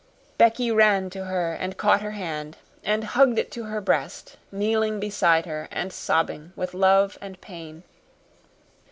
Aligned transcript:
Becky 0.39 0.71
ran 0.71 1.11
to 1.11 1.25
her 1.25 1.53
and 1.53 1.77
caught 1.77 2.01
her 2.01 2.09
hand, 2.17 2.57
and 2.83 3.03
hugged 3.03 3.37
it 3.37 3.51
to 3.51 3.65
her 3.65 3.79
breast, 3.79 4.35
kneeling 4.51 4.99
beside 4.99 5.45
her 5.45 5.67
and 5.69 5.93
sobbing 5.93 6.53
with 6.55 6.73
love 6.73 7.19
and 7.21 7.39
pain. 7.39 7.83